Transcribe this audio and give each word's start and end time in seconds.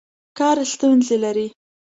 کار 0.37 0.57
ستونزې 0.73 1.15
لري. 1.23 1.47